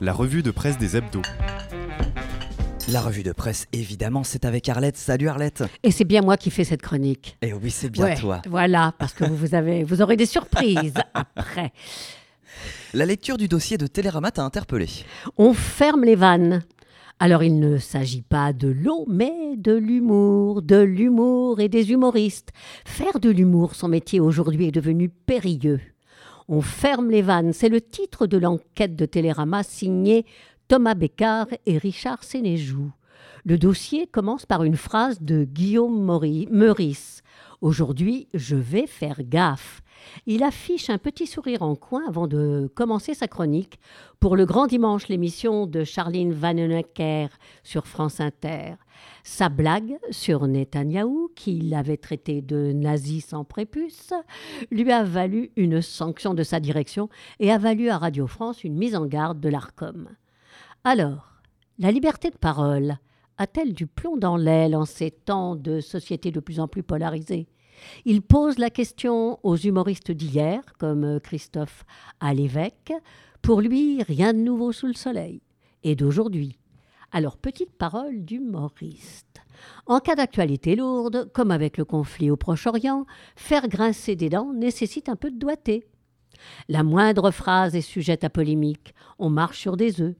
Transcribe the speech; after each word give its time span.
La 0.00 0.12
revue 0.12 0.42
de 0.42 0.50
presse 0.50 0.78
des 0.78 0.96
hebdos. 0.96 1.22
La 2.88 3.00
revue 3.00 3.22
de 3.22 3.32
presse, 3.32 3.66
évidemment, 3.72 4.22
c'est 4.24 4.44
avec 4.44 4.68
Arlette. 4.68 4.96
Salut 4.96 5.28
Arlette. 5.28 5.64
Et 5.82 5.90
c'est 5.90 6.04
bien 6.04 6.22
moi 6.22 6.36
qui 6.36 6.50
fais 6.50 6.64
cette 6.64 6.82
chronique. 6.82 7.36
Et 7.42 7.52
oui, 7.52 7.70
c'est 7.70 7.88
bien 7.90 8.04
Ouais, 8.04 8.16
toi. 8.16 8.42
Voilà, 8.48 8.94
parce 8.98 9.12
que 9.12 9.24
vous, 9.24 9.34
vous 9.34 9.54
avez, 9.54 9.82
vous 9.84 10.02
aurez 10.02 10.16
des 10.16 10.26
surprises 10.26 10.94
après. 11.14 11.72
La 12.94 13.06
lecture 13.06 13.38
du 13.38 13.48
dossier 13.48 13.76
de 13.78 13.86
Télérama 13.86 14.30
t'a 14.30 14.44
interpellé. 14.44 14.86
On 15.36 15.52
ferme 15.52 16.04
les 16.04 16.14
vannes. 16.14 16.62
Alors 17.18 17.42
il 17.42 17.58
ne 17.58 17.78
s'agit 17.78 18.20
pas 18.22 18.52
de 18.52 18.68
l'eau, 18.68 19.06
mais 19.08 19.56
de 19.56 19.72
l'humour, 19.72 20.60
de 20.60 20.76
l'humour 20.76 21.60
et 21.60 21.68
des 21.70 21.90
humoristes. 21.90 22.50
Faire 22.84 23.18
de 23.20 23.30
l'humour, 23.30 23.74
son 23.74 23.88
métier 23.88 24.20
aujourd'hui 24.20 24.66
est 24.68 24.72
devenu 24.72 25.08
périlleux. 25.08 25.80
On 26.48 26.60
ferme 26.60 27.10
les 27.10 27.22
vannes, 27.22 27.52
c'est 27.52 27.68
le 27.68 27.80
titre 27.80 28.28
de 28.28 28.38
l'enquête 28.38 28.94
de 28.94 29.04
Télérama 29.04 29.64
signée 29.64 30.24
Thomas 30.68 30.94
Bécard 30.94 31.48
et 31.66 31.76
Richard 31.76 32.22
Sénéjoux. 32.22 32.92
Le 33.44 33.58
dossier 33.58 34.06
commence 34.06 34.46
par 34.46 34.62
une 34.62 34.76
phrase 34.76 35.20
de 35.22 35.42
Guillaume 35.42 36.04
Meurice. 36.50 37.22
Aujourd'hui, 37.62 38.28
je 38.34 38.56
vais 38.56 38.86
faire 38.86 39.22
gaffe. 39.22 39.82
Il 40.26 40.42
affiche 40.42 40.90
un 40.90 40.98
petit 40.98 41.26
sourire 41.26 41.62
en 41.62 41.74
coin 41.74 42.02
avant 42.06 42.26
de 42.26 42.70
commencer 42.74 43.14
sa 43.14 43.28
chronique 43.28 43.78
pour 44.20 44.36
le 44.36 44.44
Grand 44.44 44.66
Dimanche, 44.66 45.08
l'émission 45.08 45.66
de 45.66 45.82
Charline 45.82 46.32
Vanhoenacker 46.32 47.28
sur 47.62 47.86
France 47.86 48.20
Inter. 48.20 48.74
Sa 49.24 49.48
blague 49.48 49.98
sur 50.10 50.46
Netanyahou, 50.46 51.30
qui 51.34 51.60
l'avait 51.60 51.96
traité 51.96 52.42
de 52.42 52.72
nazi 52.72 53.20
sans 53.22 53.44
prépuce, 53.44 54.12
lui 54.70 54.92
a 54.92 55.02
valu 55.02 55.50
une 55.56 55.80
sanction 55.80 56.34
de 56.34 56.42
sa 56.42 56.60
direction 56.60 57.08
et 57.40 57.50
a 57.50 57.58
valu 57.58 57.88
à 57.88 57.98
Radio 57.98 58.26
France 58.26 58.64
une 58.64 58.76
mise 58.76 58.96
en 58.96 59.06
garde 59.06 59.40
de 59.40 59.48
l'ARCOM. 59.48 60.10
Alors, 60.84 61.32
la 61.78 61.90
liberté 61.90 62.30
de 62.30 62.36
parole 62.36 62.98
a-t-elle 63.38 63.74
du 63.74 63.86
plomb 63.86 64.16
dans 64.16 64.36
l'aile 64.36 64.76
en 64.76 64.84
ces 64.84 65.10
temps 65.10 65.56
de 65.56 65.80
société 65.80 66.30
de 66.30 66.40
plus 66.40 66.60
en 66.60 66.68
plus 66.68 66.82
polarisée? 66.82 67.48
Il 68.04 68.22
pose 68.22 68.58
la 68.58 68.70
question 68.70 69.38
aux 69.42 69.56
humoristes 69.56 70.10
d'hier, 70.10 70.62
comme 70.78 71.20
Christophe 71.20 71.84
à 72.20 72.32
l'évêque. 72.34 72.92
Pour 73.42 73.60
lui, 73.60 74.02
rien 74.02 74.32
de 74.32 74.38
nouveau 74.38 74.72
sous 74.72 74.86
le 74.86 74.94
soleil. 74.94 75.42
Et 75.82 75.94
d'aujourd'hui. 75.94 76.58
Alors, 77.12 77.36
petite 77.36 77.72
parole 77.72 78.24
d'humoriste. 78.24 79.40
En 79.86 80.00
cas 80.00 80.14
d'actualité 80.14 80.76
lourde, 80.76 81.30
comme 81.32 81.50
avec 81.50 81.78
le 81.78 81.84
conflit 81.84 82.30
au 82.30 82.36
Proche-Orient, 82.36 83.06
faire 83.36 83.68
grincer 83.68 84.16
des 84.16 84.28
dents 84.28 84.52
nécessite 84.52 85.08
un 85.08 85.16
peu 85.16 85.30
de 85.30 85.38
doigté. 85.38 85.86
La 86.68 86.82
moindre 86.82 87.30
phrase 87.30 87.74
est 87.74 87.80
sujette 87.80 88.24
à 88.24 88.30
polémique. 88.30 88.94
On 89.18 89.30
marche 89.30 89.58
sur 89.58 89.76
des 89.76 90.00
œufs. 90.00 90.16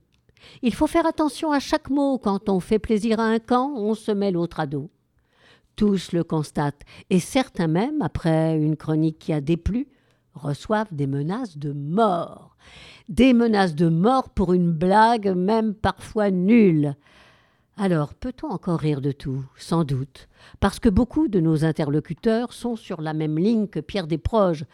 Il 0.62 0.75
faut 0.75 0.87
faire 0.87 1.06
attention 1.06 1.53
à 1.53 1.61
chaque 1.61 1.91
mot. 1.91 2.19
Quand 2.19 2.48
on 2.48 2.61
fait 2.61 2.79
plaisir 2.79 3.20
à 3.20 3.25
un 3.25 3.39
camp, 3.39 3.73
on 3.77 3.95
se 3.95 4.12
met 4.12 4.31
l'autre 4.31 4.61
à 4.61 4.67
dos. 4.67 4.91
Tous 5.77 6.12
le 6.12 6.25
constatent, 6.25 6.83
et 7.11 7.20
certains 7.20 7.67
même, 7.67 8.01
après 8.01 8.56
une 8.56 8.77
chronique 8.77 9.19
qui 9.19 9.33
a 9.33 9.43
déplu, 9.43 9.89
reçoivent 10.33 10.93
des 10.93 11.06
menaces 11.06 11.59
de 11.59 11.73
mort. 11.73 12.56
Des 13.09 13.34
menaces 13.34 13.75
de 13.75 13.89
mort 13.89 14.31
pour 14.31 14.55
une 14.55 14.73
blague, 14.73 15.28
même 15.37 15.75
parfois 15.75 16.31
nulle. 16.31 16.97
Alors, 17.77 18.15
peut-on 18.15 18.48
encore 18.48 18.81
rire 18.81 19.03
de 19.03 19.12
tout? 19.12 19.45
Sans 19.56 19.84
doute, 19.84 20.28
parce 20.61 20.81
que 20.81 20.89
beaucoup 20.89 21.28
de 21.28 21.41
nos 21.41 21.65
interlocuteurs 21.65 22.55
sont 22.55 22.75
sur 22.75 23.03
la 23.03 23.12
même 23.12 23.39
ligne 23.39 23.67
que 23.67 23.81
Pierre 23.81 24.06
Desproges, 24.06 24.65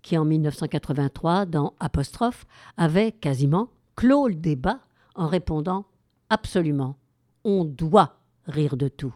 qui 0.00 0.16
en 0.16 0.24
1983, 0.24 1.46
dans 1.46 1.74
Apostrophe, 1.80 2.46
avait 2.76 3.10
quasiment 3.10 3.68
clos 3.96 4.28
le 4.28 4.34
débat 4.34 4.78
en 5.14 5.26
répondant 5.26 5.86
Absolument, 6.30 6.96
on 7.44 7.64
doit 7.64 8.16
rire 8.46 8.76
de 8.76 8.88
tout. 8.88 9.14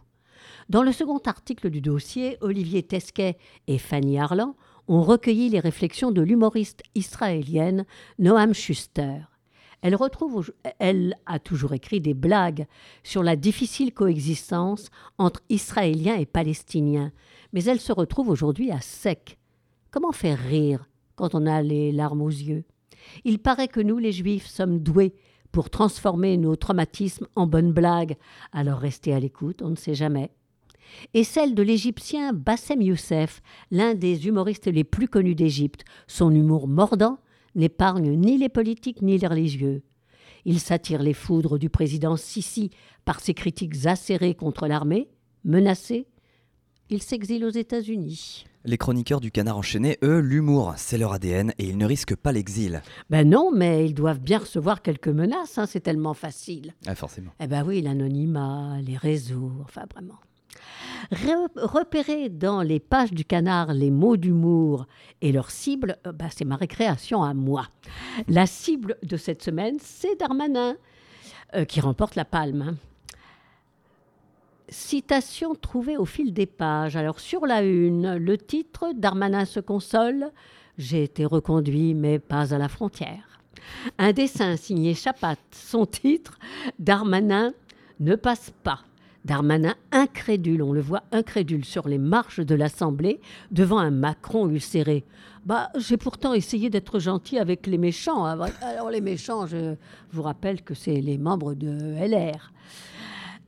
Dans 0.68 0.82
le 0.82 0.92
second 0.92 1.18
article 1.18 1.70
du 1.70 1.80
dossier, 1.80 2.36
Olivier 2.40 2.82
Tesquet 2.82 3.38
et 3.66 3.78
Fanny 3.78 4.18
Arlan 4.18 4.56
ont 4.88 5.02
recueilli 5.02 5.48
les 5.48 5.60
réflexions 5.60 6.10
de 6.10 6.22
l'humoriste 6.22 6.82
israélienne 6.94 7.86
Noam 8.18 8.52
Schuster. 8.52 9.20
Elle, 9.82 9.94
retrouve, 9.94 10.52
elle 10.78 11.14
a 11.26 11.38
toujours 11.38 11.72
écrit 11.72 12.00
des 12.00 12.14
blagues 12.14 12.66
sur 13.02 13.22
la 13.22 13.36
difficile 13.36 13.92
coexistence 13.92 14.90
entre 15.18 15.40
Israéliens 15.48 16.16
et 16.16 16.26
Palestiniens, 16.26 17.12
mais 17.52 17.64
elle 17.64 17.80
se 17.80 17.92
retrouve 17.92 18.28
aujourd'hui 18.28 18.70
à 18.70 18.80
sec. 18.80 19.38
Comment 19.90 20.12
faire 20.12 20.38
rire 20.38 20.88
quand 21.14 21.34
on 21.34 21.46
a 21.46 21.62
les 21.62 21.92
larmes 21.92 22.22
aux 22.22 22.28
yeux? 22.28 22.64
Il 23.24 23.38
paraît 23.38 23.68
que 23.68 23.80
nous, 23.80 23.98
les 23.98 24.12
Juifs, 24.12 24.46
sommes 24.46 24.80
doués 24.80 25.14
pour 25.56 25.70
transformer 25.70 26.36
nos 26.36 26.54
traumatismes 26.54 27.28
en 27.34 27.46
bonnes 27.46 27.72
blagues, 27.72 28.16
alors 28.52 28.78
restez 28.78 29.14
à 29.14 29.20
l'écoute, 29.20 29.62
on 29.62 29.70
ne 29.70 29.76
sait 29.76 29.94
jamais 29.94 30.30
et 31.14 31.24
celle 31.24 31.54
de 31.54 31.62
l'Égyptien 31.62 32.34
Bassem 32.34 32.82
Youssef, 32.82 33.40
l'un 33.70 33.94
des 33.94 34.26
humoristes 34.26 34.66
les 34.66 34.84
plus 34.84 35.08
connus 35.08 35.34
d'Égypte. 35.34 35.84
Son 36.06 36.30
humour 36.30 36.68
mordant 36.68 37.18
n'épargne 37.54 38.12
ni 38.12 38.36
les 38.36 38.50
politiques 38.50 39.00
ni 39.00 39.16
les 39.16 39.26
religieux. 39.26 39.82
Il 40.44 40.60
s'attire 40.60 41.02
les 41.02 41.14
foudres 41.14 41.58
du 41.58 41.70
président 41.70 42.16
Sisi 42.16 42.70
par 43.06 43.20
ses 43.20 43.32
critiques 43.32 43.86
acérées 43.86 44.34
contre 44.34 44.66
l'armée, 44.66 45.08
menacée. 45.42 46.06
Il 46.90 47.02
s'exile 47.02 47.46
aux 47.46 47.50
États-Unis. 47.50 48.44
Les 48.68 48.78
chroniqueurs 48.78 49.20
du 49.20 49.30
canard 49.30 49.56
enchaîné, 49.58 49.96
eux, 50.02 50.18
l'humour, 50.18 50.74
c'est 50.76 50.98
leur 50.98 51.12
ADN 51.12 51.52
et 51.58 51.68
ils 51.68 51.78
ne 51.78 51.86
risquent 51.86 52.16
pas 52.16 52.32
l'exil. 52.32 52.82
Ben 53.10 53.28
non, 53.28 53.52
mais 53.54 53.86
ils 53.86 53.94
doivent 53.94 54.18
bien 54.20 54.38
recevoir 54.38 54.82
quelques 54.82 55.06
menaces, 55.08 55.56
hein, 55.56 55.66
c'est 55.66 55.80
tellement 55.80 56.14
facile. 56.14 56.74
Ah, 56.86 56.96
forcément. 56.96 57.30
Eh 57.38 57.46
ben 57.46 57.64
oui, 57.64 57.80
l'anonymat, 57.80 58.78
les 58.82 58.96
réseaux, 58.96 59.52
enfin 59.62 59.82
vraiment. 59.94 60.18
Re- 61.12 61.48
repérer 61.62 62.28
dans 62.28 62.62
les 62.62 62.80
pages 62.80 63.12
du 63.12 63.24
canard 63.24 63.72
les 63.72 63.92
mots 63.92 64.16
d'humour 64.16 64.86
et 65.22 65.30
leur 65.30 65.50
cible, 65.52 65.98
euh, 66.04 66.10
bah, 66.12 66.26
c'est 66.34 66.44
ma 66.44 66.56
récréation 66.56 67.22
à 67.22 67.34
moi. 67.34 67.68
La 68.26 68.46
cible 68.46 68.96
de 69.04 69.16
cette 69.16 69.42
semaine, 69.44 69.76
c'est 69.80 70.18
Darmanin, 70.18 70.74
euh, 71.54 71.64
qui 71.64 71.80
remporte 71.80 72.16
la 72.16 72.24
palme. 72.24 72.62
hein. 72.62 72.74
Citation 74.68 75.54
trouvée 75.54 75.96
au 75.96 76.04
fil 76.04 76.32
des 76.32 76.46
pages. 76.46 76.96
Alors 76.96 77.20
sur 77.20 77.46
la 77.46 77.62
une, 77.62 78.16
le 78.16 78.36
titre 78.36 78.92
Darmanin 78.94 79.44
se 79.44 79.60
console. 79.60 80.32
J'ai 80.76 81.04
été 81.04 81.24
reconduit, 81.24 81.94
mais 81.94 82.18
pas 82.18 82.52
à 82.52 82.58
la 82.58 82.68
frontière. 82.68 83.40
Un 83.98 84.12
dessin 84.12 84.56
signé 84.56 84.94
Chapat. 84.94 85.36
Son 85.52 85.86
titre 85.86 86.38
Darmanin 86.80 87.52
ne 88.00 88.16
passe 88.16 88.52
pas. 88.64 88.80
Darmanin 89.24 89.74
incrédule, 89.90 90.62
on 90.62 90.72
le 90.72 90.80
voit 90.80 91.02
incrédule 91.10 91.64
sur 91.64 91.88
les 91.88 91.98
marches 91.98 92.38
de 92.38 92.54
l'Assemblée 92.54 93.20
devant 93.50 93.78
un 93.78 93.90
Macron 93.90 94.48
ulcéré. 94.48 95.04
Bah, 95.44 95.70
j'ai 95.76 95.96
pourtant 95.96 96.32
essayé 96.32 96.70
d'être 96.70 97.00
gentil 97.00 97.38
avec 97.38 97.66
les 97.66 97.78
méchants. 97.78 98.24
hein. 98.24 98.38
Alors 98.62 98.90
les 98.90 99.00
méchants, 99.00 99.46
je 99.46 99.74
vous 100.12 100.22
rappelle 100.22 100.62
que 100.62 100.74
c'est 100.74 101.00
les 101.00 101.18
membres 101.18 101.54
de 101.54 101.94
LR. 101.98 102.52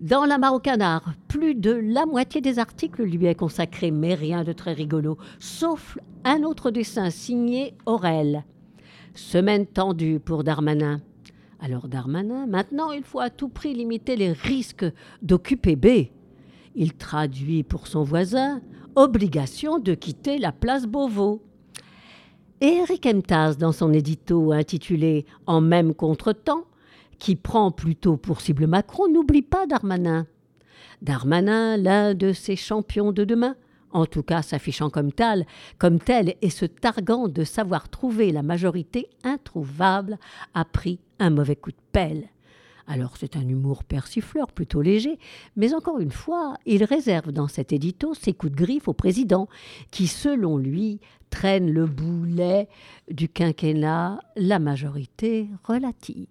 Dans 0.01 0.27
la 0.27 0.39
Marocanard, 0.39 1.13
plus 1.27 1.57
de 1.57 1.73
la 1.73 2.07
moitié 2.07 2.41
des 2.41 2.61
articles 2.61 3.03
lui 3.03 3.27
est 3.27 3.35
consacré, 3.35 3.91
mais 3.91 4.15
rien 4.15 4.45
de 4.45 4.53
très 4.53 4.73
rigolo, 4.73 5.19
sauf 5.41 5.99
un 6.23 6.45
autre 6.45 6.71
dessin 6.71 7.11
signé 7.11 7.75
Aurel. 7.85 8.45
Semaine 9.15 9.67
tendue 9.67 10.21
pour 10.21 10.45
Darmanin. 10.45 11.01
Alors 11.59 11.89
Darmanin, 11.89 12.47
maintenant 12.47 12.93
il 12.93 13.03
faut 13.03 13.19
à 13.19 13.29
tout 13.29 13.49
prix 13.49 13.75
limiter 13.75 14.15
les 14.15 14.31
risques 14.31 14.87
d'occuper 15.21 15.75
B. 15.75 16.13
Il 16.77 16.93
traduit 16.95 17.65
pour 17.65 17.89
son 17.89 18.05
voisin 18.05 18.61
obligation 18.95 19.81
de 19.81 19.95
quitter 19.95 20.39
la 20.39 20.53
place 20.53 20.87
Beauvau. 20.87 21.43
Et 22.61 22.69
Eric 22.69 23.05
Emtas, 23.05 23.55
dans 23.55 23.73
son 23.73 23.93
édito 23.93 24.53
intitulé 24.53 25.27
En 25.47 25.61
même 25.61 25.93
contretemps, 25.93 26.67
qui 27.19 27.37
prend 27.37 27.71
plutôt 27.71 28.17
pour 28.17 28.41
cible 28.41 28.67
Macron, 28.67 29.09
n'oublie 29.09 29.43
pas 29.43 29.67
Darmanin. 29.67 30.27
Darmanin, 31.03 31.77
l'un 31.77 32.15
de 32.15 32.33
ses 32.33 32.57
champions 32.57 33.13
de 33.13 33.25
demain, 33.25 33.57
en 33.91 34.07
tout 34.07 34.23
cas 34.23 34.43
s'affichant 34.43 34.91
comme 34.91 35.13
tel, 35.13 35.47
comme 35.79 35.99
tel 35.99 36.35
et 36.43 36.51
se 36.51 36.65
targuant 36.65 37.29
de 37.29 37.45
savoir 37.45 37.89
trouver 37.89 38.33
la 38.33 38.43
majorité 38.43 39.09
introuvable, 39.25 40.19
a 40.55 40.65
pris 40.65 41.01
un 41.19 41.31
mauvais 41.31 41.57
coup 41.57 41.71
de 41.71 41.77
pelle. 41.93 42.29
Alors 42.87 43.19
c'est 43.19 43.37
un 43.37 43.47
humour 43.47 43.85
persifleur 43.85 44.51
plutôt 44.51 44.81
léger, 44.81 45.19
mais 45.57 45.75
encore 45.75 46.01
une 46.01 46.11
fois, 46.11 46.55
il 46.65 46.85
réserve 46.85 47.33
dans 47.33 47.49
cet 47.49 47.73
édito 47.73 48.15
ses 48.15 48.33
coups 48.33 48.53
de 48.53 48.57
griffe 48.57 48.89
au 48.89 48.95
président, 48.95 49.47
qui 49.91 50.07
selon 50.07 50.57
lui 50.57 51.01
traîne 51.29 51.71
le 51.71 51.85
boulet 51.85 52.67
du 53.11 53.29
quinquennat, 53.29 54.21
la 54.37 54.59
majorité 54.59 55.49
relative. 55.65 56.27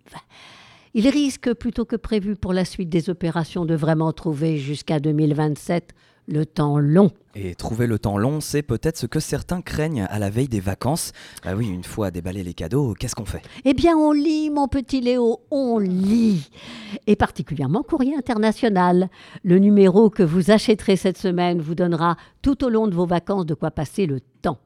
Il 0.99 1.07
risque 1.09 1.53
plutôt 1.53 1.85
que 1.85 1.95
prévu 1.95 2.35
pour 2.35 2.53
la 2.53 2.65
suite 2.65 2.89
des 2.89 3.11
opérations 3.11 3.65
de 3.65 3.75
vraiment 3.75 4.11
trouver 4.13 4.57
jusqu'à 4.57 4.99
2027 4.99 5.94
le 6.27 6.44
temps 6.44 6.79
long. 6.79 7.11
Et 7.35 7.53
trouver 7.53 7.85
le 7.85 7.99
temps 7.99 8.17
long, 8.17 8.41
c'est 8.41 8.63
peut-être 8.63 8.97
ce 8.97 9.05
que 9.05 9.19
certains 9.19 9.61
craignent 9.61 10.07
à 10.09 10.17
la 10.17 10.31
veille 10.31 10.47
des 10.47 10.59
vacances. 10.59 11.11
Bah 11.45 11.51
oui, 11.55 11.67
une 11.67 11.83
fois 11.83 12.09
déballé 12.09 12.41
les 12.41 12.55
cadeaux, 12.55 12.95
qu'est-ce 12.95 13.13
qu'on 13.13 13.25
fait? 13.25 13.44
Eh 13.63 13.75
bien, 13.75 13.95
on 13.95 14.11
lit, 14.11 14.49
mon 14.49 14.67
petit 14.67 14.99
Léo, 14.99 15.41
on 15.51 15.77
lit. 15.77 16.49
Et 17.05 17.15
particulièrement 17.15 17.83
Courrier 17.83 18.15
International. 18.15 19.11
Le 19.44 19.59
numéro 19.59 20.09
que 20.09 20.23
vous 20.23 20.49
achèterez 20.49 20.95
cette 20.95 21.19
semaine 21.19 21.61
vous 21.61 21.75
donnera 21.75 22.17
tout 22.41 22.63
au 22.63 22.69
long 22.69 22.88
de 22.88 22.95
vos 22.95 23.05
vacances 23.05 23.45
de 23.45 23.53
quoi 23.53 23.69
passer 23.69 24.07
le 24.07 24.19
temps. 24.41 24.57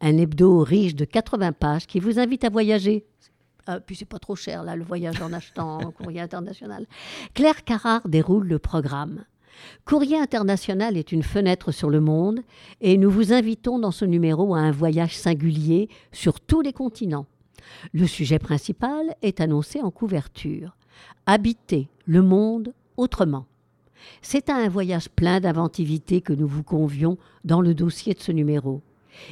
Un 0.00 0.16
hebdo 0.16 0.60
riche 0.60 0.94
de 0.94 1.04
80 1.04 1.52
pages 1.52 1.86
qui 1.86 2.00
vous 2.00 2.18
invite 2.18 2.44
à 2.44 2.48
voyager 2.48 3.04
euh, 3.68 3.80
puis 3.84 3.96
c'est 3.96 4.04
pas 4.04 4.18
trop 4.18 4.36
cher 4.36 4.62
là 4.62 4.76
le 4.76 4.84
voyage 4.84 5.20
en 5.22 5.32
achetant 5.32 5.80
un 5.80 5.90
courrier 5.90 6.20
international. 6.20 6.86
Claire 7.34 7.64
Carrard 7.64 8.08
déroule 8.08 8.46
le 8.46 8.58
programme. 8.58 9.24
Courrier 9.84 10.18
international 10.18 10.96
est 10.96 11.12
une 11.12 11.22
fenêtre 11.22 11.72
sur 11.72 11.90
le 11.90 12.00
monde 12.00 12.40
et 12.80 12.96
nous 12.96 13.10
vous 13.10 13.32
invitons 13.32 13.78
dans 13.78 13.90
ce 13.90 14.04
numéro 14.04 14.54
à 14.54 14.60
un 14.60 14.70
voyage 14.70 15.16
singulier 15.16 15.88
sur 16.12 16.40
tous 16.40 16.60
les 16.60 16.72
continents. 16.72 17.26
Le 17.92 18.06
sujet 18.06 18.38
principal 18.38 19.14
est 19.22 19.40
annoncé 19.40 19.80
en 19.80 19.90
couverture. 19.90 20.76
Habiter 21.26 21.88
le 22.06 22.22
monde 22.22 22.72
autrement. 22.96 23.46
C'est 24.22 24.48
à 24.48 24.56
un 24.56 24.68
voyage 24.68 25.08
plein 25.08 25.40
d'inventivité 25.40 26.20
que 26.20 26.32
nous 26.32 26.46
vous 26.46 26.62
convions 26.62 27.18
dans 27.44 27.60
le 27.60 27.74
dossier 27.74 28.14
de 28.14 28.20
ce 28.20 28.32
numéro. 28.32 28.82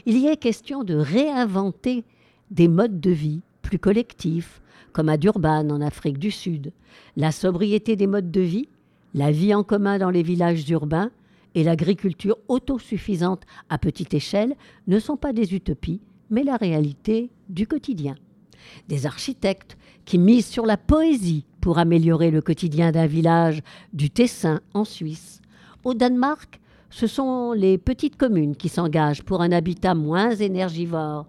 Il 0.05 0.19
y 0.19 0.27
est 0.27 0.37
question 0.37 0.85
de 0.85 0.94
réinventer 0.94 2.05
des 2.50 2.69
modes 2.69 3.00
de 3.00 3.11
vie 3.11 3.43
plus 3.67 3.79
collectifs, 3.79 4.63
comme 4.93 5.09
à 5.09 5.17
Durban 5.17 5.69
en 5.71 5.81
Afrique 5.81 6.19
du 6.19 6.31
Sud. 6.31 6.73
La 7.17 7.33
sobriété 7.33 7.97
des 7.97 8.07
modes 8.07 8.31
de 8.31 8.41
vie 8.41 8.69
la 9.17 9.31
vie 9.31 9.55
en 9.55 9.65
commun 9.65 9.99
dans 9.99 10.11
les 10.11 10.23
villages 10.23 10.69
urbains 10.69 11.11
et 11.55 11.65
l'agriculture 11.65 12.37
autosuffisante 12.49 13.45
à 13.71 13.79
petite 13.79 14.13
échelle 14.13 14.55
ne 14.87 14.99
sont 14.99 15.17
pas 15.17 15.33
des 15.33 15.55
utopies, 15.55 16.03
mais 16.29 16.45
la 16.45 16.57
réalité 16.57 17.31
du 17.49 17.67
quotidien. 17.67 18.15
Des 18.89 19.07
architectes 19.07 19.79
qui 20.05 20.19
misent 20.19 20.47
sur 20.47 20.67
la 20.67 20.77
poésie 20.77 21.47
pour 21.62 21.79
améliorer 21.79 22.31
le 22.31 22.43
quotidien 22.43 22.93
d'un 22.93 23.07
village 23.07 23.62
du 23.95 24.11
Tessin 24.11 24.61
en 24.75 24.85
Suisse. 24.85 25.41
Au 25.83 25.95
Danemark, 25.95 26.61
ce 26.91 27.07
sont 27.07 27.53
les 27.53 27.79
petites 27.79 28.17
communes 28.17 28.55
qui 28.55 28.69
s'engagent 28.69 29.23
pour 29.23 29.41
un 29.41 29.51
habitat 29.51 29.95
moins 29.95 30.35
énergivore. 30.35 31.27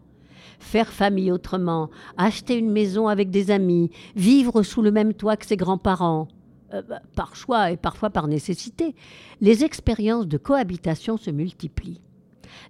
Faire 0.60 0.92
famille 0.92 1.32
autrement, 1.32 1.90
acheter 2.18 2.58
une 2.58 2.72
maison 2.72 3.08
avec 3.08 3.30
des 3.30 3.52
amis, 3.52 3.92
vivre 4.16 4.64
sous 4.64 4.82
le 4.82 4.92
même 4.92 5.14
toit 5.14 5.38
que 5.38 5.46
ses 5.46 5.58
grands-parents, 5.58 6.28
euh, 6.74 6.82
bah, 6.82 7.02
par 7.16 7.36
choix 7.36 7.72
et 7.72 7.78
parfois 7.78 8.10
par 8.10 8.28
nécessité, 8.28 8.96
les 9.40 9.64
expériences 9.64 10.28
de 10.28 10.38
cohabitation 10.38 11.18
se 11.18 11.32
multiplient. 11.32 12.02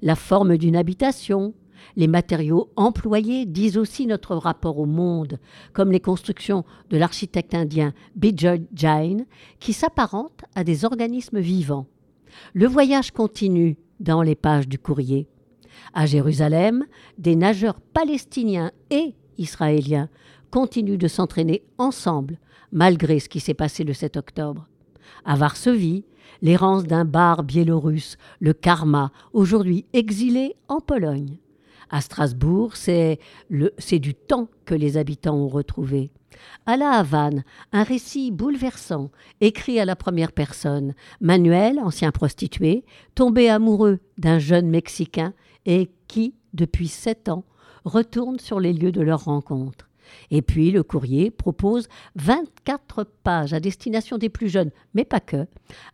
La 0.02 0.16
forme 0.16 0.58
d'une 0.58 0.76
habitation, 0.76 1.54
les 1.96 2.08
matériaux 2.08 2.70
employés 2.76 3.46
disent 3.46 3.78
aussi 3.78 4.06
notre 4.06 4.36
rapport 4.36 4.78
au 4.78 4.86
monde, 4.86 5.40
comme 5.74 5.92
les 5.92 6.00
constructions 6.00 6.64
de 6.90 6.98
l'architecte 6.98 7.56
indien 7.56 7.94
Bijoy 8.16 8.68
Jain, 8.74 9.26
qui 9.60 9.74
s'apparentent 9.74 10.46
à 10.56 10.64
des 10.64 10.86
organismes 10.86 11.40
vivants. 11.40 11.88
Le 12.54 12.68
voyage 12.68 13.12
continue 13.12 13.78
dans 14.00 14.22
les 14.22 14.36
pages 14.36 14.68
du 14.68 14.78
courrier. 14.78 15.28
À 15.94 16.06
Jérusalem, 16.06 16.86
des 17.18 17.36
nageurs 17.36 17.80
palestiniens 17.82 18.72
et 18.90 19.16
israéliens 19.38 20.10
continuent 20.52 20.98
de 20.98 21.08
s'entraîner 21.08 21.64
ensemble 21.78 22.40
malgré 22.72 23.20
ce 23.20 23.30
qui 23.30 23.40
s'est 23.40 23.54
passé 23.54 23.84
le 23.84 23.94
7 23.94 24.18
octobre. 24.18 24.68
À 25.26 25.36
Varsovie, 25.36 26.06
l'errance 26.42 26.84
d'un 26.84 27.06
bar 27.06 27.44
biélorusse, 27.44 28.18
le 28.40 28.54
Karma, 28.54 29.12
aujourd'hui 29.34 29.86
exilé 29.94 30.56
en 30.68 30.80
Pologne. 30.80 31.38
À 31.90 32.02
Strasbourg, 32.02 32.76
c'est 32.76 33.20
du 34.00 34.14
temps 34.14 34.50
que 34.66 34.76
les 34.76 34.98
habitants 34.98 35.38
ont 35.38 35.48
retrouvé. 35.48 36.12
À 36.66 36.76
La 36.76 36.92
Havane, 36.92 37.44
un 37.72 37.84
récit 37.84 38.32
bouleversant, 38.32 39.10
écrit 39.40 39.80
à 39.80 39.86
la 39.86 39.96
première 39.96 40.34
personne. 40.34 40.94
Manuel, 41.22 41.80
ancien 41.80 42.12
prostitué, 42.12 42.84
tombé 43.16 43.50
amoureux 43.50 44.00
d'un 44.18 44.38
jeune 44.38 44.70
Mexicain 44.70 45.34
et 45.68 45.92
qui, 46.08 46.34
depuis 46.54 46.88
sept 46.88 47.30
ans, 47.30 47.46
retourne 47.86 48.40
sur 48.40 48.60
les 48.60 48.74
lieux 48.74 48.92
de 48.92 49.02
leur 49.02 49.26
rencontre. 49.26 49.88
Et 50.32 50.42
puis 50.42 50.72
le 50.72 50.84
courrier 50.84 51.30
propose 51.30 51.88
24 52.16 53.04
pages 53.24 53.54
à 53.54 53.60
destination 53.60 54.18
des 54.18 54.30
plus 54.30 54.50
jeunes, 54.50 54.72
mais 54.94 55.06
pas 55.06 55.20
que, 55.20 55.46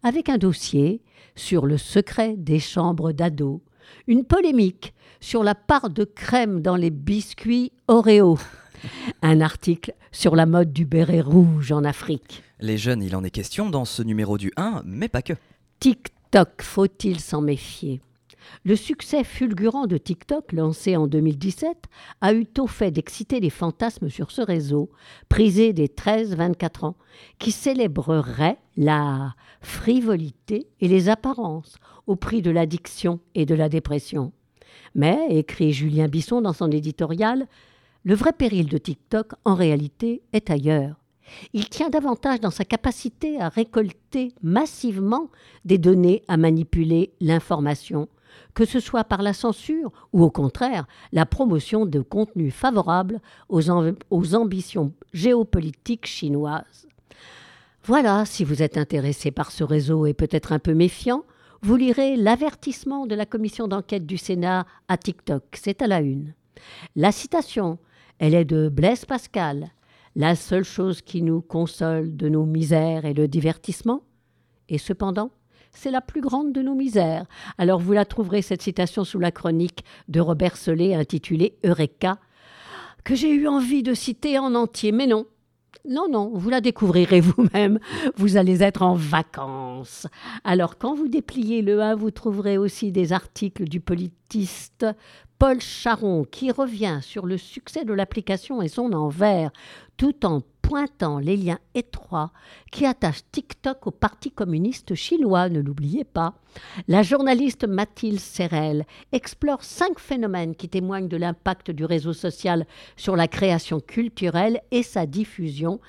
avec 0.04 0.30
un 0.30 0.38
dossier 0.38 1.02
sur 1.36 1.66
le 1.66 1.78
secret 1.78 2.36
des 2.38 2.60
chambres 2.60 3.12
d'ados, 3.12 3.60
une 4.08 4.24
polémique 4.24 4.94
sur 5.20 5.44
la 5.44 5.56
part 5.56 5.90
de 5.90 6.04
crème 6.04 6.62
dans 6.62 6.76
les 6.76 6.92
biscuits 6.92 7.72
Oreo, 7.88 8.38
un 9.22 9.42
article 9.42 9.94
sur 10.12 10.36
la 10.36 10.46
mode 10.46 10.72
du 10.72 10.86
béret 10.86 11.22
rouge 11.22 11.72
en 11.72 11.84
Afrique. 11.84 12.44
Les 12.60 12.78
jeunes, 12.78 13.02
il 13.02 13.16
en 13.16 13.24
est 13.24 13.32
question 13.32 13.70
dans 13.70 13.86
ce 13.86 14.04
numéro 14.04 14.38
du 14.38 14.52
1, 14.58 14.84
mais 14.86 15.10
pas 15.10 15.24
que. 15.24 15.34
TikTok, 15.80 16.62
faut-il 16.62 17.20
s'en 17.20 17.42
méfier? 17.42 18.02
Le 18.64 18.76
succès 18.76 19.24
fulgurant 19.24 19.88
de 19.88 19.98
TikTok, 19.98 20.52
lancé 20.52 20.96
en 20.96 21.08
2017, 21.08 21.86
a 22.22 22.34
eu 22.34 22.46
tôt 22.46 22.68
fait 22.68 22.92
d'exciter 22.92 23.40
les 23.40 23.50
fantasmes 23.50 24.10
sur 24.10 24.32
ce 24.32 24.42
réseau, 24.42 24.90
prisé 25.30 25.74
des 25.74 25.88
13-24 25.88 26.86
ans, 26.86 26.96
qui 27.40 27.52
célébrerait 27.52 28.58
la 28.78 29.36
frivolité 29.62 30.68
et 30.80 30.88
les 30.88 31.10
apparences 31.10 31.78
au 32.08 32.16
prix 32.16 32.42
de 32.42 32.52
l'addiction 32.52 33.20
et 33.36 33.46
de 33.46 33.56
la 33.56 33.70
dépression. 33.70 34.32
Mais, 34.96 35.20
écrit 35.30 35.74
Julien 35.74 36.08
Bisson 36.08 36.42
dans 36.42 36.54
son 36.54 36.72
éditorial, 36.72 37.48
le 38.04 38.16
vrai 38.16 38.34
péril 38.34 38.68
de 38.68 38.78
TikTok, 38.78 39.32
en 39.46 39.56
réalité, 39.56 40.22
est 40.34 40.50
ailleurs. 40.50 40.96
Il 41.54 41.70
tient 41.70 41.90
davantage 41.90 42.42
dans 42.42 42.52
sa 42.52 42.66
capacité 42.66 43.40
à 43.40 43.50
récolter 43.50 44.34
massivement 44.42 45.30
des 45.64 45.78
données 45.78 46.24
à 46.28 46.38
manipuler 46.38 47.14
l'information, 47.22 48.10
que 48.54 48.66
ce 48.66 48.80
soit 48.80 49.04
par 49.04 49.22
la 49.22 49.34
censure 49.34 49.92
ou 50.12 50.24
au 50.24 50.30
contraire 50.30 50.86
la 51.12 51.26
promotion 51.26 51.86
de 51.86 52.02
contenus 52.02 52.54
favorables 52.54 53.20
aux, 53.50 53.62
aux 54.10 54.36
ambitions 54.36 54.94
géopolitiques 55.14 56.06
chinoises. 56.08 56.88
Voilà, 57.86 58.26
si 58.26 58.44
vous 58.44 58.64
êtes 58.64 58.78
intéressé 58.78 59.32
par 59.32 59.52
ce 59.52 59.64
réseau 59.64 60.06
et 60.06 60.14
peut-être 60.14 60.54
un 60.54 60.60
peu 60.60 60.74
méfiant, 60.74 61.24
vous 61.62 61.76
lirez 61.76 62.16
l'avertissement 62.16 63.08
de 63.08 63.16
la 63.16 63.26
commission 63.26 63.68
d'enquête 63.68 64.06
du 64.06 64.18
Sénat 64.18 64.66
à 64.88 64.98
TikTok, 64.98 65.44
c'est 65.54 65.82
à 65.82 65.88
la 65.88 66.02
une. 66.02 66.34
La 66.96 67.12
citation, 67.12 67.78
elle 68.20 68.36
est 68.36 68.46
de 68.46 68.70
Blaise 68.70 69.06
Pascal. 69.06 69.70
La 70.16 70.36
seule 70.36 70.64
chose 70.64 71.02
qui 71.02 71.22
nous 71.22 71.42
console 71.42 72.16
de 72.16 72.30
nos 72.30 72.46
misères 72.46 73.06
est 73.06 73.14
le 73.14 73.28
divertissement. 73.28 74.04
Et 74.70 74.78
cependant, 74.78 75.32
c'est 75.74 75.92
la 75.92 76.02
plus 76.02 76.22
grande 76.22 76.54
de 76.54 76.62
nos 76.62 76.76
misères. 76.76 77.26
Alors 77.58 77.80
vous 77.80 77.94
la 77.94 78.06
trouverez, 78.06 78.42
cette 78.42 78.62
citation, 78.62 79.04
sous 79.04 79.20
la 79.20 79.32
chronique 79.32 79.84
de 80.08 80.20
Robert 80.20 80.58
Solé 80.58 80.94
intitulée 80.94 81.58
Eureka, 81.66 82.18
que 83.04 83.16
j'ai 83.16 83.32
eu 83.32 83.48
envie 83.48 83.84
de 83.84 83.94
citer 83.94 84.40
en 84.40 84.56
entier, 84.56 84.92
mais 84.92 85.08
non. 85.08 85.26
Non, 85.86 86.08
non, 86.10 86.32
vous 86.34 86.50
la 86.50 86.62
découvrirez 86.62 87.20
vous-même. 87.20 87.78
Vous 88.16 88.38
allez 88.38 88.64
être 88.64 88.84
en 88.84 88.96
vacances. 88.96 90.08
Alors, 90.46 90.78
quand 90.78 90.94
vous 90.94 91.10
dépliez 91.10 91.62
le 91.62 91.82
1, 91.82 91.96
vous 91.96 92.12
trouverez 92.12 92.58
aussi 92.58 92.94
des 92.94 93.12
articles 93.12 93.66
du 93.66 93.82
politiste 93.82 94.86
Paul 95.40 95.60
Charon 95.60 96.24
qui 96.24 96.52
revient 96.52 97.00
sur 97.02 97.26
le 97.26 97.38
succès 97.38 97.84
de 97.84 97.92
l'application 97.92 98.62
et 98.62 98.70
son 98.70 98.94
envers, 98.94 99.52
tout 100.04 100.26
en 100.26 100.42
pointant 100.62 101.18
les 101.18 101.38
liens 101.38 101.60
étroits 101.76 102.34
qui 102.74 102.86
attachent 102.86 103.24
TikTok 103.32 103.88
au 103.88 103.92
Parti 103.92 104.32
communiste 104.32 104.96
chinois, 104.96 105.48
ne 105.48 105.62
l'oubliez 105.62 106.04
pas. 106.04 106.34
La 106.90 107.04
journaliste 107.04 107.66
Mathilde 107.66 108.20
Serrel 108.20 108.86
explore 109.14 109.64
cinq 109.64 110.00
phénomènes 110.00 110.56
qui 110.56 110.68
témoignent 110.68 111.08
de 111.08 111.16
l'impact 111.16 111.72
du 111.72 111.86
réseau 111.86 112.12
social 112.12 112.68
sur 112.98 113.16
la 113.16 113.30
création 113.30 113.80
culturelle 113.80 114.60
et 114.72 114.84
sa 114.84 115.06
diffusion. 115.06 115.80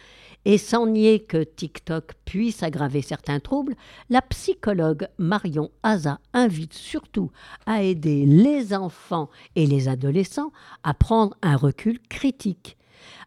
Et 0.44 0.58
sans 0.58 0.86
nier 0.86 1.24
que 1.24 1.42
TikTok 1.42 2.12
puisse 2.24 2.62
aggraver 2.62 3.02
certains 3.02 3.40
troubles, 3.40 3.74
la 4.10 4.22
psychologue 4.22 5.08
Marion 5.18 5.72
Haza 5.82 6.20
invite 6.34 6.74
surtout 6.74 7.32
à 7.66 7.82
aider 7.82 8.26
les 8.26 8.74
enfants 8.74 9.28
et 9.56 9.66
les 9.66 9.88
adolescents 9.88 10.52
à 10.84 10.94
prendre 10.94 11.36
un 11.42 11.56
recul 11.56 11.98
critique. 12.08 12.76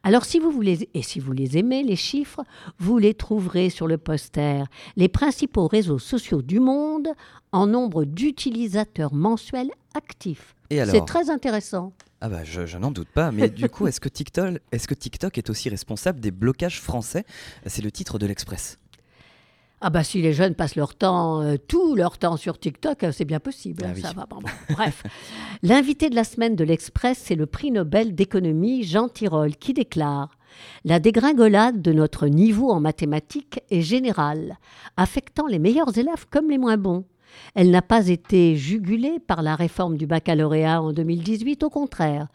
Alors 0.04 0.26
si 0.26 0.40
vous 0.40 0.52
voulez, 0.52 0.90
et 0.94 1.02
si 1.02 1.20
vous 1.20 1.32
les 1.32 1.58
aimez, 1.58 1.84
les 1.84 1.96
chiffres, 1.96 2.42
vous 2.80 2.98
les 2.98 3.14
trouverez 3.14 3.70
sur 3.70 3.88
le 3.88 3.98
poster. 3.98 4.64
Les 4.96 5.08
principaux 5.08 5.68
réseaux 5.68 6.00
sociaux 6.00 6.42
du 6.42 6.60
monde 6.60 7.10
en 7.52 7.68
nombre 7.68 8.06
d'utilisateurs 8.06 9.14
mensuels 9.14 9.72
actifs. 9.96 10.56
C'est 10.70 11.06
très 11.06 11.30
intéressant. 11.30 11.94
Ah 12.20 12.30
bah 12.30 12.44
je, 12.44 12.78
n'en 12.78 12.92
doute 12.92 13.10
pas, 13.10 13.32
mais 13.32 13.48
du 13.48 13.70
coup, 13.70 13.88
est-ce 13.88 14.00
que, 14.00 14.10
TikTok, 14.10 14.60
est 14.72 14.88
que 14.88 14.96
TikTok 14.96 15.38
est 15.38 15.50
aussi 15.50 15.70
responsable 15.70 16.20
des 16.20 16.32
blocages 16.32 16.82
français? 16.82 17.26
C'est 17.68 17.84
le 17.84 17.92
titre 17.92 18.18
de 18.18 18.26
l'Express. 18.26 18.80
Ah 19.80 19.92
bah 19.92 20.04
si 20.04 20.24
les 20.24 20.34
jeunes 20.34 20.56
passent 20.56 20.76
leur 20.76 20.96
temps, 20.96 21.42
euh, 21.42 21.56
tout 21.68 21.96
leur 21.96 22.18
temps 22.18 22.36
sur 22.36 22.60
TikTok, 22.60 23.04
euh, 23.04 23.12
c'est 23.12 23.26
bien 23.26 23.40
possible. 23.40 23.84
Ah 23.86 23.90
hein, 23.90 23.94
oui. 23.96 24.02
ça 24.02 24.12
va, 24.14 24.26
bon, 24.26 24.38
bon. 24.38 24.50
Bref, 24.72 25.04
l'invité 25.64 26.10
de 26.10 26.16
la 26.16 26.24
semaine 26.24 26.56
de 26.56 26.64
l'Express, 26.64 27.20
c'est 27.24 27.36
le 27.36 27.46
prix 27.46 27.70
Nobel 27.70 28.16
d'économie 28.16 28.84
Jean 28.84 29.08
Tirole 29.08 29.56
qui 29.56 29.74
déclare 29.74 30.30
La 30.84 31.00
dégringolade 31.00 31.80
de 31.80 31.94
notre 31.94 32.28
niveau 32.28 32.72
en 32.72 32.80
mathématiques 32.80 33.60
est 33.70 33.82
générale, 33.82 34.58
affectant 34.98 35.46
les 35.46 35.60
meilleurs 35.60 35.96
élèves 35.96 36.26
comme 36.32 36.50
les 36.50 36.58
moins 36.58 36.78
bons. 36.78 37.06
Elle 37.56 37.72
n'a 37.72 37.82
pas 37.82 38.08
été 38.08 38.56
jugulée 38.56 39.20
par 39.20 39.42
la 39.42 39.56
réforme 39.56 39.98
du 39.98 40.08
baccalauréat 40.08 40.82
en 40.82 40.94
2018, 40.94 41.64
au 41.64 41.70
contraire. 41.70 42.28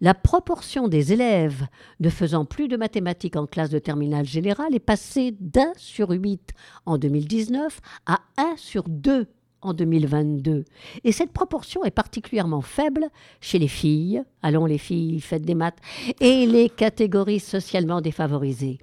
La 0.00 0.14
proportion 0.14 0.88
des 0.88 1.12
élèves 1.12 1.66
ne 2.00 2.10
faisant 2.10 2.44
plus 2.44 2.68
de 2.68 2.76
mathématiques 2.76 3.36
en 3.36 3.46
classe 3.46 3.70
de 3.70 3.78
terminale 3.78 4.26
générale 4.26 4.74
est 4.74 4.78
passée 4.78 5.34
d'un 5.40 5.72
sur 5.76 6.10
huit 6.10 6.50
en 6.84 6.98
2019 6.98 7.80
à 8.06 8.20
un 8.36 8.54
sur 8.56 8.84
deux 8.88 9.26
en 9.62 9.74
2022. 9.74 10.64
Et 11.04 11.12
cette 11.12 11.32
proportion 11.32 11.84
est 11.84 11.90
particulièrement 11.90 12.60
faible 12.60 13.08
chez 13.40 13.58
les 13.58 13.68
filles, 13.68 14.22
allons 14.42 14.66
les 14.66 14.78
filles, 14.78 15.20
faites 15.20 15.42
des 15.42 15.54
maths, 15.54 15.78
et 16.20 16.46
les 16.46 16.68
catégories 16.68 17.40
socialement 17.40 18.00
défavorisées. 18.00 18.78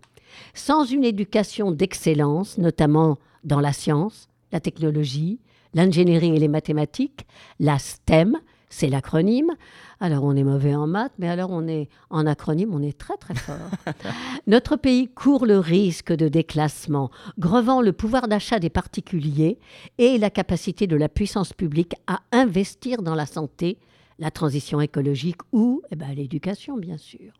Sans 0.54 0.86
une 0.86 1.04
éducation 1.04 1.72
d'excellence, 1.72 2.58
notamment 2.58 3.18
dans 3.44 3.60
la 3.60 3.74
science, 3.74 4.30
la 4.52 4.60
technologie, 4.60 5.40
l'ingénierie 5.74 6.36
et 6.36 6.40
les 6.40 6.48
mathématiques, 6.48 7.26
la 7.60 7.80
STEM, 7.80 8.38
c'est 8.70 8.88
l'acronyme. 8.88 9.52
Alors 10.00 10.24
on 10.24 10.36
est 10.36 10.44
mauvais 10.44 10.76
en 10.76 10.88
maths, 10.88 11.14
mais 11.20 11.30
alors 11.30 11.52
on 11.52 11.68
est 11.68 11.90
en 12.10 12.26
acronyme, 12.26 12.74
on 12.74 12.82
est 12.82 12.98
très 12.98 13.16
très 13.18 13.36
fort. 13.36 13.56
Notre 14.48 14.76
pays 14.76 15.08
court 15.08 15.46
le 15.46 15.60
risque 15.60 16.12
de 16.12 16.28
déclassement, 16.28 17.12
grevant 17.38 17.82
le 17.82 17.94
pouvoir 17.94 18.28
d'achat 18.28 18.60
des 18.60 18.70
particuliers 18.70 19.60
et 20.00 20.18
la 20.18 20.30
capacité 20.30 20.88
de 20.88 20.96
la 20.96 21.08
puissance 21.08 21.54
publique 21.54 21.94
à 22.08 22.20
investir 22.32 23.02
dans 23.02 23.16
la 23.16 23.26
santé, 23.26 23.78
la 24.20 24.32
transition 24.32 24.82
écologique 24.82 25.42
ou 25.52 25.82
eh 25.92 25.96
ben, 25.96 26.14
l'éducation, 26.14 26.78
bien 26.78 26.98
sûr. 26.98 27.32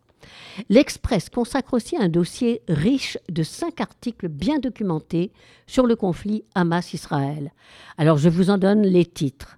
L'Express 0.70 1.30
consacre 1.30 1.74
aussi 1.74 1.98
un 1.98 2.10
dossier 2.10 2.62
riche 2.68 3.18
de 3.30 3.44
cinq 3.44 3.82
articles 3.82 4.28
bien 4.28 4.60
documentés 4.60 5.32
sur 5.68 5.86
le 5.86 5.96
conflit 5.96 6.44
Hamas-Israël. 6.56 7.52
Alors 7.98 8.18
je 8.18 8.30
vous 8.30 8.50
en 8.50 8.58
donne 8.58 8.84
les 8.84 9.06
titres. 9.06 9.58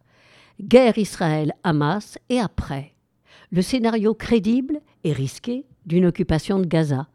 Guerre 0.61 0.97
Israël-Hamas 0.97 2.17
et 2.29 2.39
après. 2.39 2.93
Le 3.51 3.61
scénario 3.61 4.13
crédible 4.13 4.79
et 5.03 5.11
risqué 5.11 5.65
d'une 5.85 6.05
occupation 6.05 6.59
de 6.59 6.65
Gaza. 6.65 7.07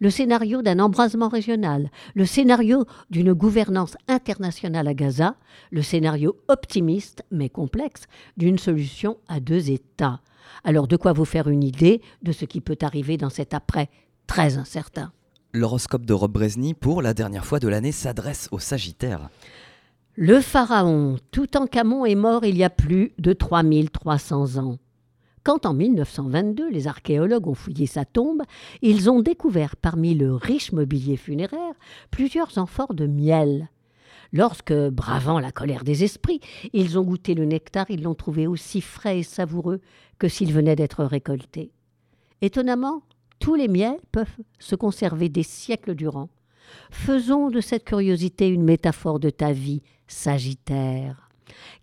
Le 0.00 0.10
scénario 0.10 0.62
d'un 0.62 0.80
embrasement 0.80 1.28
régional. 1.28 1.90
Le 2.14 2.24
scénario 2.24 2.84
d'une 3.10 3.32
gouvernance 3.32 3.96
internationale 4.08 4.88
à 4.88 4.94
Gaza. 4.94 5.36
Le 5.70 5.82
scénario 5.82 6.36
optimiste 6.48 7.24
mais 7.30 7.48
complexe 7.48 8.02
d'une 8.36 8.58
solution 8.58 9.18
à 9.28 9.40
deux 9.40 9.70
États. 9.70 10.20
Alors 10.64 10.88
de 10.88 10.96
quoi 10.96 11.12
vous 11.12 11.24
faire 11.24 11.48
une 11.48 11.64
idée 11.64 12.02
de 12.22 12.32
ce 12.32 12.44
qui 12.44 12.60
peut 12.60 12.78
arriver 12.82 13.16
dans 13.16 13.30
cet 13.30 13.54
après 13.54 13.88
très 14.26 14.58
incertain? 14.58 15.12
L'horoscope 15.52 16.04
de 16.04 16.12
Rob 16.12 16.32
Brezny, 16.32 16.74
pour 16.74 17.00
la 17.00 17.14
dernière 17.14 17.46
fois 17.46 17.58
de 17.58 17.68
l'année, 17.68 17.92
s'adresse 17.92 18.48
aux 18.52 18.58
Sagittaires. 18.58 19.30
Le 20.14 20.40
pharaon 20.40 21.16
Toutankhamon 21.30 22.04
est 22.04 22.14
mort 22.14 22.44
il 22.44 22.56
y 22.56 22.64
a 22.64 22.70
plus 22.70 23.12
de 23.18 23.32
3300 23.32 24.58
ans. 24.58 24.78
Quand 25.44 25.64
en 25.64 25.72
1922 25.72 26.68
les 26.70 26.88
archéologues 26.88 27.46
ont 27.46 27.54
fouillé 27.54 27.86
sa 27.86 28.04
tombe, 28.04 28.42
ils 28.82 29.08
ont 29.08 29.20
découvert 29.20 29.76
parmi 29.76 30.14
le 30.14 30.34
riche 30.34 30.72
mobilier 30.72 31.16
funéraire 31.16 31.74
plusieurs 32.10 32.58
amphores 32.58 32.94
de 32.94 33.06
miel. 33.06 33.68
Lorsque, 34.32 34.72
bravant 34.72 35.38
la 35.38 35.52
colère 35.52 35.84
des 35.84 36.04
esprits, 36.04 36.40
ils 36.72 36.98
ont 36.98 37.04
goûté 37.04 37.34
le 37.34 37.44
nectar, 37.44 37.86
ils 37.90 38.02
l'ont 38.02 38.14
trouvé 38.14 38.46
aussi 38.46 38.80
frais 38.80 39.20
et 39.20 39.22
savoureux 39.22 39.80
que 40.18 40.28
s'il 40.28 40.52
venait 40.52 40.76
d'être 40.76 41.04
récolté. 41.04 41.70
Étonnamment, 42.42 43.02
tous 43.38 43.54
les 43.54 43.68
miels 43.68 44.00
peuvent 44.12 44.36
se 44.58 44.74
conserver 44.74 45.28
des 45.28 45.42
siècles 45.42 45.94
durant. 45.94 46.28
Faisons 46.90 47.50
de 47.50 47.60
cette 47.60 47.84
curiosité 47.84 48.48
une 48.48 48.64
métaphore 48.64 49.18
de 49.18 49.30
ta 49.30 49.52
vie, 49.52 49.82
Sagittaire. 50.06 51.28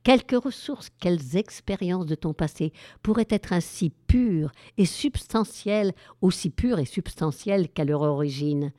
Quelques 0.03 0.43
ressources, 0.43 0.89
quelles 0.99 1.37
expériences 1.37 2.05
de 2.05 2.15
ton 2.15 2.33
passé 2.33 2.71
pourraient 3.01 3.27
être 3.29 3.53
ainsi 3.53 3.91
pures 4.07 4.51
et 4.77 4.85
substantielles, 4.85 5.93
aussi 6.21 6.49
pures 6.49 6.79
et 6.79 6.85
substantielles 6.85 7.69
qu'à 7.69 7.85
leur 7.85 8.01
origine? 8.01 8.71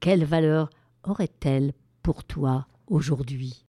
Quelle 0.00 0.24
valeur 0.24 0.70
auraient-elles 1.04 1.72
pour 2.02 2.24
toi? 2.24 2.66
Aujourd'hui 2.90 3.54